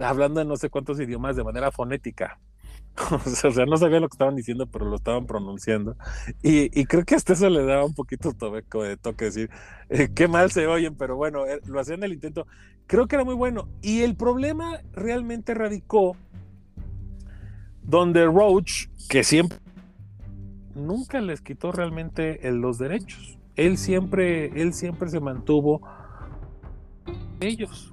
[0.00, 2.38] hablando en no sé cuántos idiomas de manera fonética.
[3.12, 5.96] O sea, no sabía lo que estaban diciendo, pero lo estaban pronunciando.
[6.42, 9.50] Y, creo que hasta eso le daba un poquito de toque decir,
[9.88, 12.48] eh, qué mal se oyen, pero bueno, eh, lo hacían el intento.
[12.88, 13.68] Creo que era muy bueno.
[13.82, 16.16] Y el problema realmente radicó
[17.88, 19.58] donde Roach, que siempre,
[20.74, 23.38] nunca les quitó realmente los derechos.
[23.56, 25.80] Él siempre, él siempre se mantuvo
[27.40, 27.92] ellos.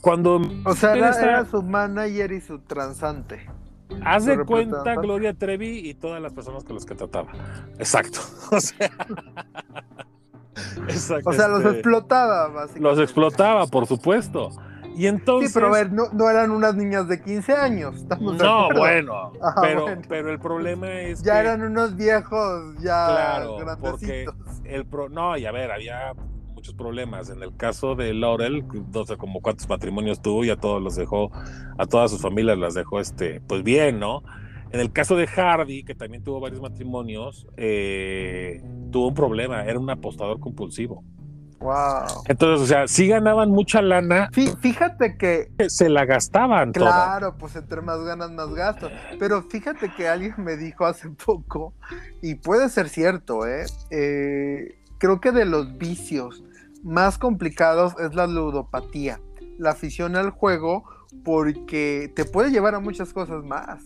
[0.00, 3.48] Cuando o sea, era, su manager y su transante.
[4.04, 7.32] Haz de cuenta Gloria Trevi y todas las personas con las que trataba.
[7.78, 8.18] Exacto.
[11.24, 12.80] O sea, los este, explotaba, básicamente.
[12.80, 14.50] Los explotaba, por supuesto.
[14.96, 15.50] Y entonces.
[15.50, 18.04] Sí, pero a ver, no, eran unas niñas de 15 años.
[18.20, 21.22] no, bueno, pero, pero el problema es.
[21.22, 23.06] Ya eran unos viejos, ya.
[23.06, 24.26] Claro, porque
[24.64, 26.12] el pro, no, y a ver, había
[26.74, 27.30] problemas.
[27.30, 30.96] En el caso de Laurel, no sé como cuántos matrimonios tuvo y a todos los
[30.96, 31.30] dejó,
[31.78, 34.22] a todas sus familias las dejó, este, pues bien, ¿no?
[34.72, 39.78] En el caso de Hardy, que también tuvo varios matrimonios, eh, tuvo un problema, era
[39.78, 41.04] un apostador compulsivo.
[41.58, 42.22] Wow.
[42.26, 44.30] Entonces, o sea, sí ganaban mucha lana.
[44.32, 45.50] Fíjate que.
[45.68, 46.72] Se la gastaban.
[46.72, 48.92] Claro, pues entre más ganas, más gastos.
[49.18, 51.74] Pero fíjate que alguien me dijo hace poco,
[52.22, 53.66] y puede ser cierto, ¿eh?
[53.90, 56.42] eh creo que de los vicios
[56.82, 59.20] más complicados es la ludopatía,
[59.58, 60.84] la afición al juego,
[61.24, 63.82] porque te puede llevar a muchas cosas más.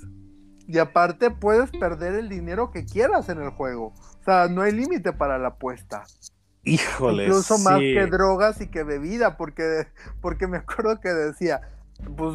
[0.66, 3.87] Y aparte puedes perder el dinero que quieras en el juego.
[4.20, 6.04] O sea, no hay límite para la apuesta.
[6.64, 7.25] Híjole.
[7.25, 9.88] Incluso más que drogas y que bebida, porque,
[10.20, 11.61] porque me acuerdo que decía,
[12.16, 12.35] pues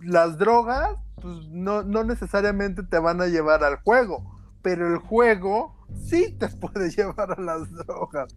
[0.00, 4.24] las drogas pues, no, no necesariamente te van a llevar al juego,
[4.62, 5.74] pero el juego
[6.04, 8.34] sí te puede llevar a las drogas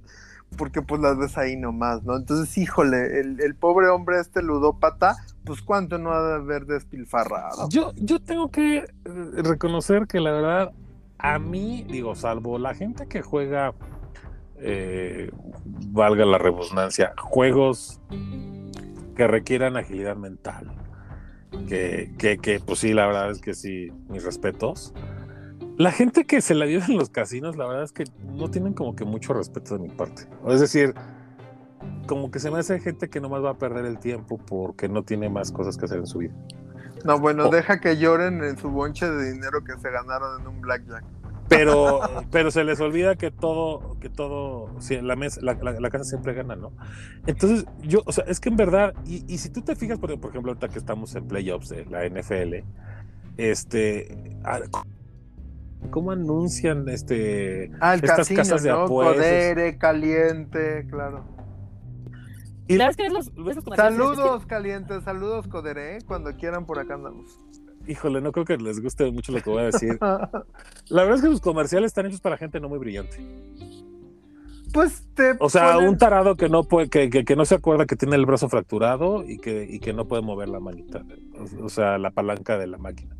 [0.55, 2.15] porque pues las ves ahí nomás, ¿no?
[2.15, 7.67] Entonces, híjole, el, pobre hombre este ludópata, pues cuánto no ha de haber despilfarrado.
[7.69, 8.87] Yo, yo tengo que eh,
[9.43, 10.71] reconocer que la verdad,
[11.17, 13.73] a mí, digo, salvo la gente que juega,
[14.59, 15.31] eh,
[15.87, 18.01] valga la redundancia, juegos
[19.15, 20.71] que requieran agilidad mental,
[21.67, 24.93] que, que, que pues sí, la verdad es que sí, mis respetos.
[25.77, 28.73] La gente que se la vive en los casinos, la verdad es que no tienen
[28.73, 30.27] como que mucho respeto de mi parte.
[30.47, 30.95] Es decir,
[32.07, 35.03] como que se me hace gente que nomás va a perder el tiempo porque no
[35.03, 36.33] tiene más cosas que hacer en su vida.
[37.05, 40.61] No, bueno, deja que lloren en su bonche de dinero que se ganaron en un
[40.61, 41.03] blackjack.
[41.49, 44.69] Pero, pero se les olvida que todo, que todo,
[45.01, 46.71] la, mesa, la, casa siempre gana, ¿no?
[47.25, 50.19] Entonces, yo, o sea, es que en verdad, y, y si tú te fijas, por,
[50.19, 52.65] por ejemplo, ahorita que estamos en playoffs de la NFL,
[53.37, 54.35] este,
[55.91, 58.87] ¿Cómo anuncian este ah, estas casas de ¿no?
[58.87, 61.23] Codere, caliente, claro.
[62.67, 63.07] Y la que
[63.75, 65.99] Saludos, calientes, saludos, Codere, ¿eh?
[66.05, 67.39] cuando quieran por acá andamos.
[67.87, 69.97] Híjole, no creo que les guste mucho lo que voy a decir.
[70.01, 73.17] la verdad es que los comerciales están hechos para gente no muy brillante.
[74.73, 77.95] Pues te O sea, un tarado que no puede, que, que, no se acuerda que
[77.95, 81.03] tiene el brazo fracturado y que, y que no puede mover la manita,
[81.61, 83.15] o sea, la palanca de la máquina.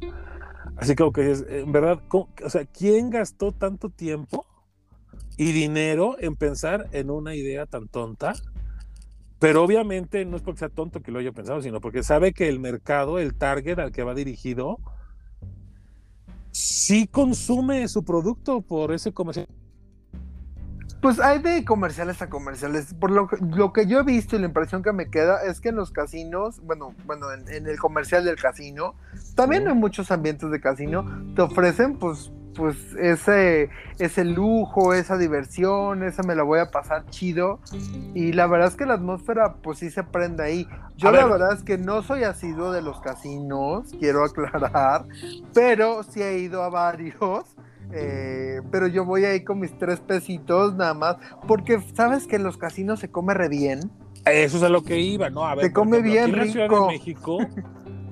[0.76, 4.46] Así que es, en verdad, o sea, ¿quién gastó tanto tiempo
[5.38, 8.34] y dinero en pensar en una idea tan tonta?
[9.40, 12.50] Pero obviamente no es porque sea tonto que lo haya pensado, sino porque sabe que
[12.50, 14.80] el mercado, el target al que va dirigido,
[16.52, 19.48] sí consume su producto por ese comercial.
[21.02, 22.96] Pues hay de comerciales a comerciales.
[22.96, 25.70] Por lo, lo, que yo he visto y la impresión que me queda es que
[25.70, 28.96] en los casinos, bueno, bueno, en, el comercial del casino,
[29.36, 36.04] también en muchos ambientes de casino, te ofrecen pues, pues ese, ese lujo, esa diversión,
[36.04, 37.60] esa me la voy a pasar chido.
[38.14, 40.68] Y la verdad es que la atmósfera pues sí se prende ahí.
[40.98, 45.06] Yo la verdad es que no soy asiduo de los casinos, quiero aclarar,
[45.54, 47.46] pero sí he ido a varios
[47.94, 51.16] eh, pero yo voy ahí con mis tres pesitos nada más,
[51.48, 53.80] porque sabes que en los casinos se come re bien.
[54.26, 55.46] Eso es a lo que iba, ¿no?
[55.46, 57.38] A ver, se come bien en la Ciudad de México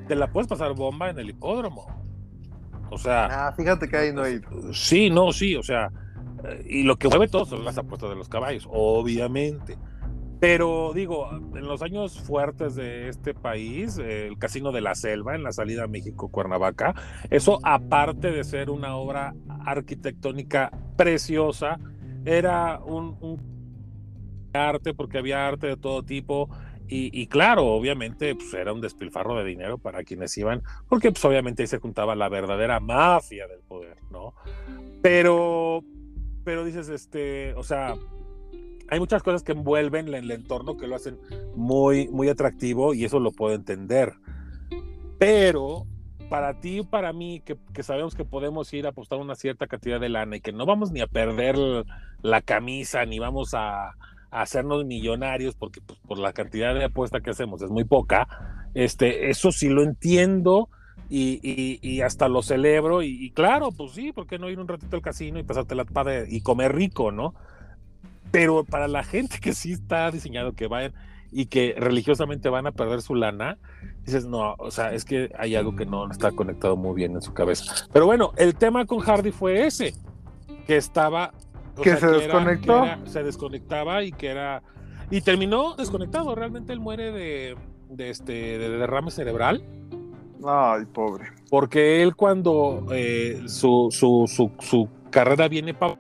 [0.07, 1.87] te la puedes pasar bomba en el hipódromo.
[2.89, 3.47] O sea.
[3.47, 4.41] Ah, fíjate que ahí no hay.
[4.73, 5.91] Sí, no, sí, o sea.
[6.67, 9.77] Y lo que mueve todo son las apuestas de los caballos, obviamente.
[10.39, 15.43] Pero digo, en los años fuertes de este país, el Casino de la Selva, en
[15.43, 16.93] la salida a México-Cuernavaca,
[17.29, 19.33] eso aparte de ser una obra
[19.65, 21.79] arquitectónica preciosa,
[22.25, 23.39] era un,
[24.53, 26.49] arte porque había arte de todo tipo.
[26.87, 31.63] Y, claro, obviamente, pues era un despilfarro de dinero para quienes iban, porque pues obviamente
[31.63, 34.35] ahí se juntaba la verdadera mafia del poder, ¿no?
[35.01, 35.83] Pero,
[36.43, 37.95] pero dices, este, o sea,
[38.87, 41.17] hay muchas cosas que envuelven el, entorno que lo hacen
[41.55, 44.13] muy, muy atractivo y eso lo puedo entender.
[45.17, 45.87] Pero
[46.29, 49.65] para ti y para mí, que, que, sabemos que podemos ir a apostar una cierta
[49.65, 51.55] cantidad de lana y que no vamos ni a perder
[52.21, 53.95] la camisa, ni vamos a
[54.41, 58.27] hacernos millonarios, porque pues, por la cantidad de apuesta que hacemos es muy poca,
[58.73, 60.69] este, eso sí lo entiendo
[61.09, 63.01] y, y, y hasta lo celebro.
[63.01, 65.75] Y, y, claro, pues sí, ¿por qué no ir un ratito al casino y pasarte
[65.75, 67.33] la padre y comer rico, no?
[68.31, 70.93] Pero para la gente que sí está diseñado que vayan
[71.31, 73.57] y que religiosamente van a perder su lana,
[74.05, 77.21] dices, no, o sea, es que hay algo que no está conectado muy bien en
[77.21, 77.87] su cabeza.
[77.93, 79.93] Pero bueno, el tema con Hardy fue ese,
[80.67, 81.33] que estaba...
[81.81, 82.83] Que se que desconectó.
[82.83, 84.63] Era, que era, se desconectaba y que era...
[85.11, 87.55] Y terminó desconectado, realmente él muere de,
[87.89, 89.63] de, este, de derrame cerebral.
[90.43, 91.25] Ay, pobre.
[91.49, 95.97] Porque él cuando eh, su, su, su, su, carrera viene para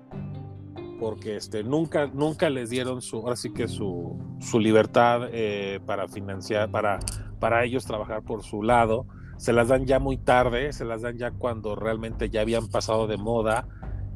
[0.99, 6.07] porque este, nunca, nunca les dieron su, ahora sí que su, su libertad eh, para
[6.07, 6.99] financiar, para,
[7.39, 9.05] para ellos trabajar por su lado.
[9.37, 13.07] Se las dan ya muy tarde, se las dan ya cuando realmente ya habían pasado
[13.07, 13.67] de moda.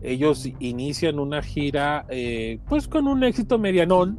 [0.02, 4.18] Ellos inician una gira, eh, pues con un éxito medianón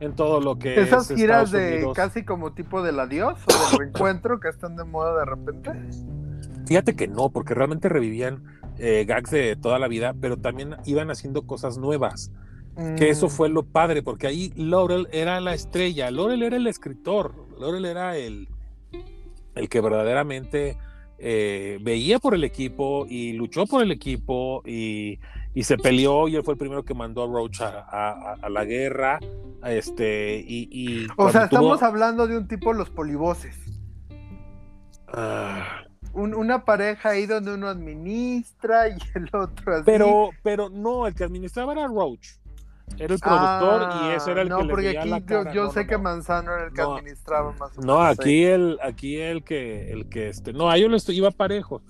[0.00, 1.96] en todo lo que Esas es giras de Unidos.
[1.96, 5.70] casi como tipo del adiós o del reencuentro que están de moda de repente.
[6.66, 8.42] Fíjate que no, porque realmente revivían
[8.78, 12.30] eh, gags de toda la vida, pero también iban haciendo cosas nuevas.
[12.76, 12.96] Mm.
[12.96, 17.34] Que eso fue lo padre, porque ahí Laurel era la estrella, Laurel era el escritor,
[17.58, 18.48] Laurel era el,
[19.54, 20.76] el que verdaderamente
[21.26, 25.18] eh, veía por el equipo y luchó por el equipo y,
[25.54, 28.48] y, se peleó y él fue el primero que mandó a Roach a, a, a
[28.50, 29.20] la guerra.
[29.64, 31.88] Este, y, y o sea, estamos tuvo...
[31.88, 33.56] hablando de un tipo los polivoces.
[35.08, 39.82] Ah, un, una pareja ahí donde uno administra y el otro así.
[39.86, 42.36] Pero, pero no, el que administraba era Roach.
[42.98, 45.18] Era el productor ah, y ese era el no, que le porque veía aquí la
[45.18, 45.52] yo, cara.
[45.52, 46.02] yo no, sé no, que no.
[46.02, 47.84] Manzano era el que administraba más o menos.
[47.86, 51.82] No, aquí el, aquí el que, el que este, no, a ellos les iba parejo.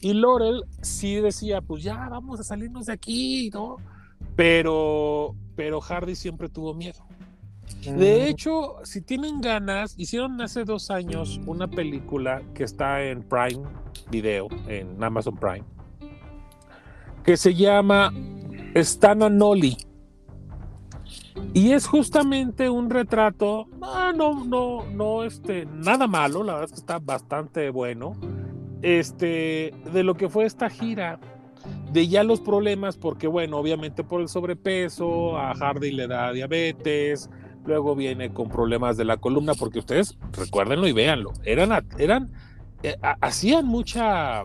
[0.00, 3.76] Y Laurel sí decía, pues ya vamos a salirnos de aquí, ¿no?
[4.34, 7.04] Pero, pero Hardy siempre tuvo miedo.
[7.84, 8.28] De Mm.
[8.28, 13.62] hecho, si tienen ganas, hicieron hace dos años una película que está en Prime
[14.10, 15.64] Video, en Amazon Prime,
[17.24, 18.12] que se llama
[18.76, 19.76] Stana Noli.
[21.54, 26.72] Y es justamente un retrato, ah, no, no, no, este, nada malo, la verdad es
[26.72, 28.14] que está bastante bueno,
[28.82, 31.18] este, de lo que fue esta gira,
[31.92, 37.30] de ya los problemas, porque bueno, obviamente por el sobrepeso, a Hardy le da diabetes,
[37.64, 42.32] luego viene con problemas de la columna, porque ustedes recuérdenlo y véanlo, eran, eran,
[42.82, 44.44] eh, hacían mucha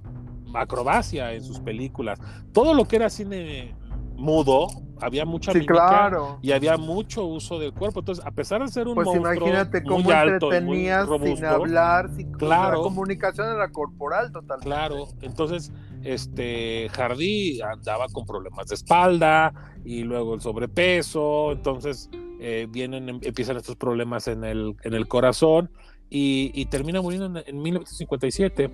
[0.53, 2.19] acrobacia en sus películas,
[2.53, 3.75] todo lo que era cine
[4.21, 4.67] mudo,
[5.01, 6.39] había mucha Sí, mímica claro.
[6.41, 7.99] y había mucho uso del cuerpo.
[7.99, 11.01] Entonces, a pesar de ser un Pues monstruo imagínate muy cómo alto y muy entretenías
[11.01, 12.77] sin robusto, hablar, sin Claro.
[12.77, 14.65] la comunicación era corporal totalmente.
[14.65, 15.71] Claro, entonces
[16.03, 19.53] este Hardy andaba con problemas de espalda
[19.83, 25.07] y luego el sobrepeso, entonces eh, vienen, em- empiezan estos problemas en el, en el
[25.07, 25.69] corazón
[26.09, 28.69] y, y termina muriendo en, en 1957,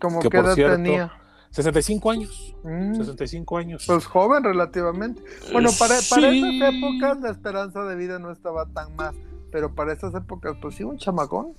[0.00, 1.12] Como que que por cierto, tenía.
[1.50, 3.84] 65 años, Mm, 65 años.
[3.86, 5.22] Pues joven relativamente.
[5.52, 6.38] Bueno, para, para Sí.
[6.58, 9.14] esas épocas la esperanza de vida no estaba tan más,
[9.50, 11.54] pero para esas épocas, pues sí, un chamacón.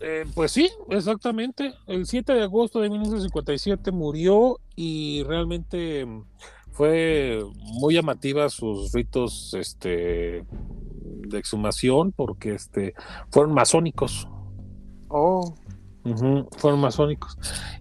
[0.00, 1.72] Eh, pues sí, exactamente.
[1.86, 6.06] El 7 de agosto de 1957 murió y realmente
[6.72, 7.40] fue
[7.80, 10.44] muy llamativa sus ritos este,
[11.26, 12.94] de exhumación porque este,
[13.30, 14.28] fueron masónicos.
[15.08, 15.54] Oh,
[16.04, 17.38] Ujú, fueron masónicos.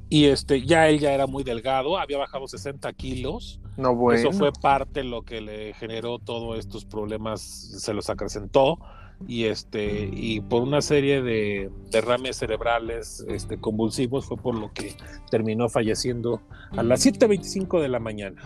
[0.10, 3.60] Y este, ya él ya era muy delgado, había bajado 60 kilos.
[3.78, 4.20] no bueno.
[4.20, 8.80] Eso fue parte de lo que le generó todos estos problemas, se los acrecentó
[9.28, 14.96] y este y por una serie de derrames cerebrales este, convulsivos fue por lo que
[15.30, 18.42] terminó falleciendo a las 7.25 de la mañana.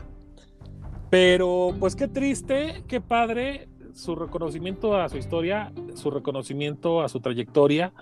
[1.09, 7.19] Pero pues qué triste, qué padre su reconocimiento a su historia, su reconocimiento a su
[7.19, 7.93] trayectoria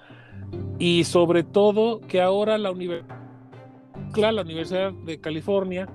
[0.80, 3.08] y sobre todo que ahora la universidad,
[4.16, 5.88] la Universidad de California,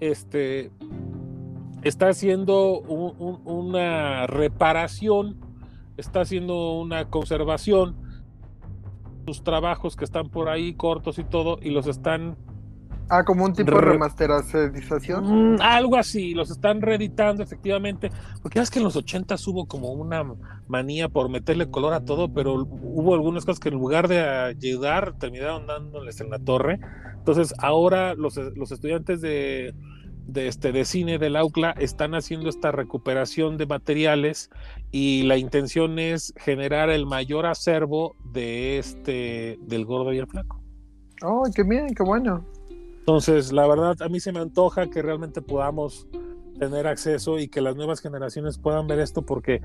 [0.00, 0.70] este,
[1.82, 5.36] está haciendo un- un- una reparación,
[5.96, 7.96] está haciendo una conservación,
[9.26, 12.36] sus trabajos que están por ahí cortos y todo, y los están,
[13.10, 15.24] Ah, como un tipo de Re- remasterización.
[15.56, 18.10] mm, algo así, los están reeditando efectivamente,
[18.42, 20.24] porque es que en los 80 hubo como una
[20.66, 25.18] manía por meterle color a todo, pero hubo algunas cosas que en lugar de ayudar
[25.18, 26.80] terminaron dándoles en la torre.
[27.16, 29.74] Entonces ahora los, los estudiantes de,
[30.26, 34.50] de, este, de cine del AUCLA están haciendo esta recuperación de materiales
[34.90, 40.62] y la intención es generar el mayor acervo de este del gordo y el flaco.
[41.22, 42.44] Oh, qué bien, qué bueno.
[43.08, 46.06] Entonces, la verdad, a mí se me antoja que realmente podamos
[46.58, 49.62] tener acceso y que las nuevas generaciones puedan ver esto porque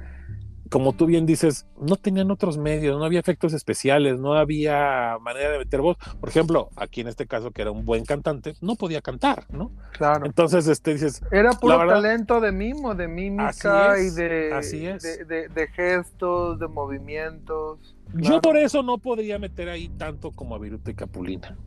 [0.69, 5.51] como tú bien dices, no tenían otros medios, no había efectos especiales, no había manera
[5.51, 5.97] de meter voz.
[6.21, 9.73] Por ejemplo, aquí en este caso, que era un buen cantante, no podía cantar, ¿no?
[9.91, 10.25] Claro.
[10.25, 11.21] Entonces, este, dices...
[11.29, 15.03] Era puro talento de mimo, de mímica y de, así es.
[15.03, 17.93] De, gestos, de movimientos.
[18.13, 21.57] Yo por eso no podría meter ahí tanto como a Viruta y Capulina.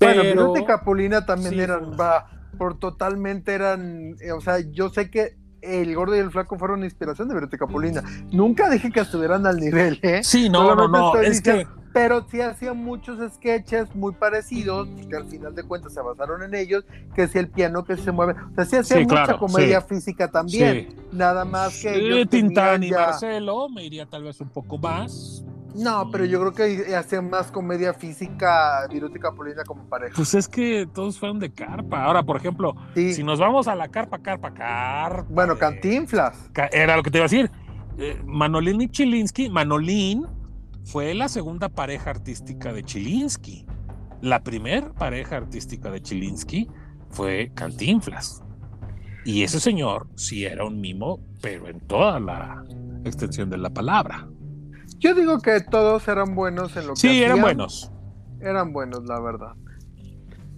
[0.00, 2.26] Bueno, Viruta y Capulina también eran, va,
[2.58, 7.28] por totalmente eran, o sea, yo sé que el gordo y el flaco fueron inspiración
[7.28, 8.02] de Viruta Capulina.
[8.30, 10.22] Nunca dije que estuvieran al nivel, ¿eh?
[10.22, 11.66] Sí, no, no, no, es que...
[11.94, 16.52] Pero sí hacían muchos sketches muy parecidos, que al final de cuentas se basaron en
[16.56, 16.84] ellos,
[17.14, 20.96] que si el piano que se mueve, o sea, sí hacían mucha comedia física también,
[21.12, 21.94] nada más que...
[21.94, 25.44] Sí, Tintán y Marcelo, me iría tal vez un poco más,
[25.74, 30.14] no, pero yo creo que hacían más comedia física Viruta y Capulina como pareja.
[30.14, 32.04] Pues es que todos fueron de carpa.
[32.04, 35.26] Ahora, por ejemplo, si nos vamos a la carpa, carpa, carpa.
[35.28, 36.50] Bueno, Cantinflas.
[36.72, 37.50] Era lo que te iba a decir.
[37.98, 39.48] Eh, Manolín y Chilinsky.
[39.50, 40.26] Manolín
[40.84, 43.66] fue la segunda pareja artística de Chilinsky.
[44.20, 46.68] La primera pareja artística de Chilinsky
[47.10, 48.42] fue Cantinflas.
[49.24, 52.62] Y ese señor sí era un mimo, pero en toda la
[53.04, 54.28] extensión de la palabra.
[55.04, 57.92] Yo digo que todos eran buenos en lo que Sí, eran buenos.
[58.40, 59.52] Eran buenos, la verdad.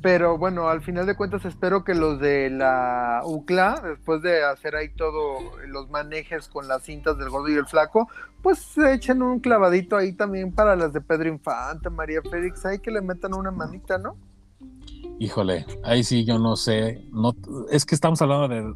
[0.01, 4.77] Pero bueno, al final de cuentas espero que los de la UCLA, después de hacer
[4.77, 8.09] ahí todo los manejes con las cintas del gordo y el flaco,
[8.41, 12.79] pues se echen un clavadito ahí también para las de Pedro Infante, María Félix, ahí
[12.79, 14.17] que le metan una manita, ¿no?
[15.19, 17.35] Híjole, ahí sí yo no sé, no
[17.73, 18.75] es que estamos hablando de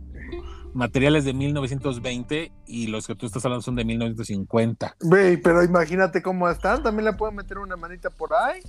[0.74, 4.96] materiales de 1920 y los que tú estás hablando son de 1950.
[5.00, 8.60] Güey, pero imagínate cómo están, también le pueden meter una manita por ahí.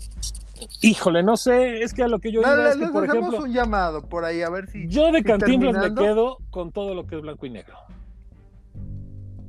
[0.82, 3.52] Híjole, no sé, es que a lo que yo digo es que, por ejemplo, un
[3.52, 7.16] llamado por ahí a ver si Yo de Cantinflas me quedo con todo lo que
[7.16, 7.76] es blanco y negro.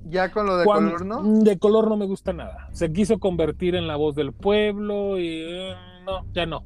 [0.07, 1.23] Ya con lo de color, ¿no?
[1.23, 2.69] De color no me gusta nada.
[2.73, 5.75] Se quiso convertir en la voz del pueblo y eh,
[6.05, 6.65] no, ya no.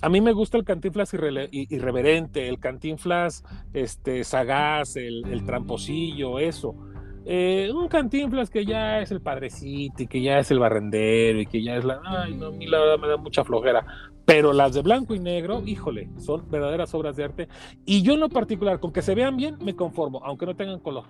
[0.00, 3.42] A mí me gusta el cantinflas irreverente, el cantinflas
[3.72, 6.76] este, sagaz, el, tramposillo, eso.
[7.24, 11.46] Eh, un cantinflas que ya es el padrecito y que ya es el barrendero y
[11.46, 12.00] que ya es la.
[12.04, 13.84] Ay, no, a mí la verdad me da mucha flojera.
[14.24, 17.48] Pero las de blanco y negro, híjole, son verdaderas obras de arte.
[17.84, 20.80] Y yo en lo particular, con que se vean bien, me conformo, aunque no tengan
[20.80, 21.04] color.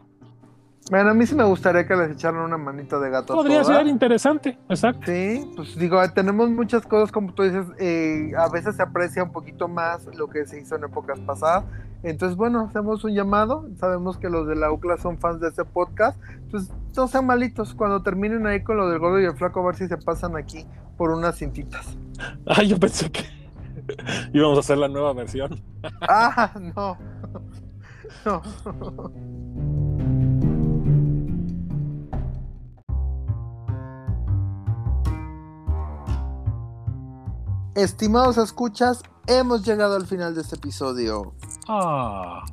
[0.90, 3.34] Bueno, a mí sí me gustaría que les echaran una manita de gato.
[3.34, 5.02] Podría ser interesante, exacto.
[5.06, 9.32] Sí, pues digo, tenemos muchas cosas, como tú dices, eh, a veces se aprecia un
[9.32, 11.64] poquito más lo que se hizo en épocas pasadas.
[12.02, 13.68] Entonces, bueno, hacemos un llamado.
[13.78, 16.18] Sabemos que los de la UCLA son fans de este podcast.
[16.32, 17.74] Entonces, no sean malitos.
[17.74, 20.36] Cuando terminen ahí con lo del gordo y el flaco, a ver si se pasan
[20.36, 20.66] aquí
[20.96, 21.96] por unas cintitas.
[22.46, 23.22] Ah, yo pensé que
[24.32, 25.62] íbamos a hacer la nueva versión.
[26.08, 26.98] ah, no.
[28.24, 28.42] no.
[37.78, 41.32] Estimados escuchas, hemos llegado al final de este episodio.
[41.68, 42.44] Ah.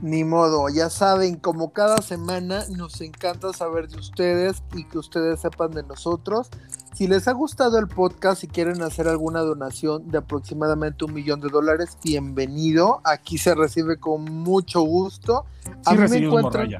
[0.00, 5.40] Ni modo, ya saben, como cada semana nos encanta saber de ustedes y que ustedes
[5.40, 6.48] sepan de nosotros.
[6.94, 11.42] Si les ha gustado el podcast y quieren hacer alguna donación de aproximadamente un millón
[11.42, 13.02] de dólares, bienvenido.
[13.04, 15.44] Aquí se recibe con mucho gusto.
[15.84, 16.70] A mí me encuentran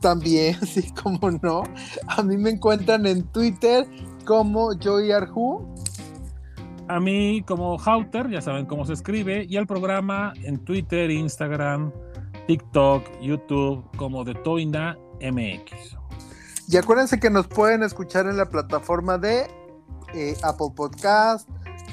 [0.00, 1.64] también, sí, como no.
[2.06, 3.88] A mí me encuentran en Twitter
[4.24, 5.10] como Joy
[6.90, 11.92] a mí como Hauter, ya saben cómo se escribe, y al programa en Twitter, Instagram,
[12.46, 15.96] TikTok, YouTube, como de Toina MX.
[16.68, 19.46] Y acuérdense que nos pueden escuchar en la plataforma de
[20.14, 21.48] eh, Apple Podcast,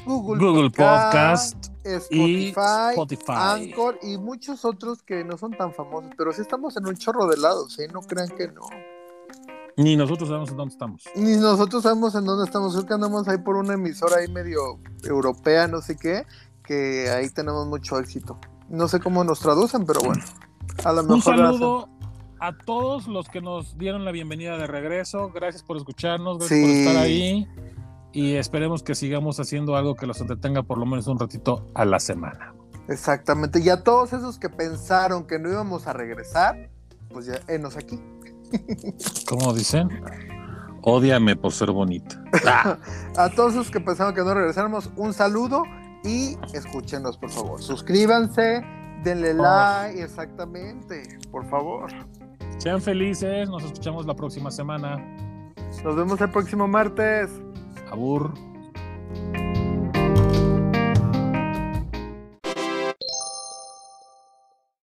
[0.05, 2.95] Google, Podcast, Spotify,
[3.27, 7.27] Anchor y muchos otros que no son tan famosos, pero sí estamos en un chorro
[7.27, 7.87] de lados, ¿eh?
[7.93, 8.61] No crean que no.
[9.77, 11.03] Ni nosotros sabemos en dónde estamos.
[11.15, 12.73] Ni nosotros sabemos en dónde estamos.
[12.73, 16.25] Creo que andamos ahí por una emisora ahí medio europea, no sé qué,
[16.63, 18.39] que ahí tenemos mucho éxito.
[18.69, 20.23] No sé cómo nos traducen, pero bueno.
[20.83, 21.89] A lo mejor Un saludo
[22.39, 25.29] a todos los que nos dieron la bienvenida de regreso.
[25.29, 27.47] Gracias por escucharnos, gracias por estar ahí.
[28.13, 31.85] Y esperemos que sigamos haciendo algo que los entretenga por lo menos un ratito a
[31.85, 32.55] la semana.
[32.87, 33.59] Exactamente.
[33.59, 36.69] Y a todos esos que pensaron que no íbamos a regresar,
[37.09, 37.99] pues ya, enos aquí.
[39.27, 39.89] ¿Cómo dicen?
[40.81, 42.23] Ódiame por ser bonita.
[43.17, 45.63] A todos los que pensaron que no regresáramos, un saludo
[46.03, 47.61] y escúchenos, por favor.
[47.61, 48.63] Suscríbanse,
[49.03, 49.43] denle oh.
[49.43, 51.91] like, exactamente, por favor.
[52.57, 54.97] Sean felices, nos escuchamos la próxima semana.
[55.83, 57.29] Nos vemos el próximo martes.
[57.91, 58.33] Abur.